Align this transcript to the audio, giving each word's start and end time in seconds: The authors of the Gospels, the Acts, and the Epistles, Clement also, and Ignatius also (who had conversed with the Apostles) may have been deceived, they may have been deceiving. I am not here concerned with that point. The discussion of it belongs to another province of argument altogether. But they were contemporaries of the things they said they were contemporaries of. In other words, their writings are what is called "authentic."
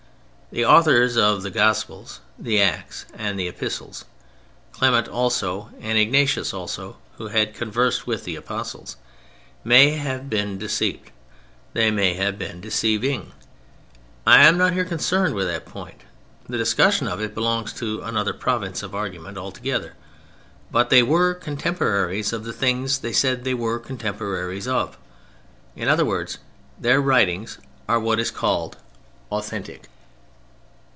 The 0.53 0.65
authors 0.65 1.15
of 1.15 1.43
the 1.43 1.49
Gospels, 1.49 2.19
the 2.37 2.59
Acts, 2.61 3.05
and 3.17 3.39
the 3.39 3.47
Epistles, 3.47 4.03
Clement 4.73 5.07
also, 5.07 5.69
and 5.79 5.97
Ignatius 5.97 6.53
also 6.53 6.97
(who 7.15 7.27
had 7.29 7.53
conversed 7.53 8.05
with 8.05 8.25
the 8.25 8.35
Apostles) 8.35 8.97
may 9.63 9.91
have 9.91 10.29
been 10.29 10.57
deceived, 10.57 11.09
they 11.71 11.89
may 11.89 12.15
have 12.15 12.37
been 12.37 12.59
deceiving. 12.59 13.31
I 14.27 14.43
am 14.45 14.57
not 14.57 14.73
here 14.73 14.83
concerned 14.83 15.35
with 15.35 15.47
that 15.47 15.65
point. 15.65 16.01
The 16.49 16.57
discussion 16.57 17.07
of 17.07 17.21
it 17.21 17.33
belongs 17.33 17.71
to 17.75 18.01
another 18.01 18.33
province 18.33 18.83
of 18.83 18.93
argument 18.93 19.37
altogether. 19.37 19.93
But 20.69 20.89
they 20.89 21.01
were 21.01 21.33
contemporaries 21.33 22.33
of 22.33 22.43
the 22.43 22.51
things 22.51 22.99
they 22.99 23.13
said 23.13 23.45
they 23.45 23.53
were 23.53 23.79
contemporaries 23.79 24.67
of. 24.67 24.97
In 25.77 25.87
other 25.87 26.03
words, 26.03 26.39
their 26.77 26.99
writings 27.01 27.57
are 27.87 28.01
what 28.01 28.19
is 28.19 28.31
called 28.31 28.75
"authentic." 29.31 29.87